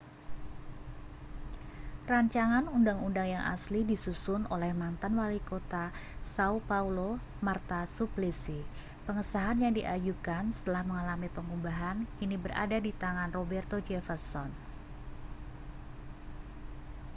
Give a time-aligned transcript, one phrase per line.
[2.11, 5.85] rancangan undang-undang yang asli disusun oleh mantan walikota
[6.33, 7.09] sã£o paulo
[7.45, 8.59] marta suplicy.
[9.05, 14.49] pengesahan yang diajukan setelah mengalami pengubahan kini berada di tangan roberto jefferson